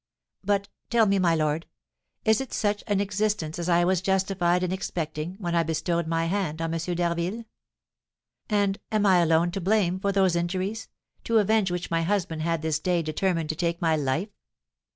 [0.43, 1.67] But tell me, my lord,
[2.25, 6.25] is it such an existence as I was justified in expecting when I bestowed my
[6.25, 6.95] hand on M.
[6.95, 7.45] d'Harville?
[8.49, 10.89] And am I alone to blame for those injuries,
[11.25, 14.29] to avenge which my husband had this day determined to take my life?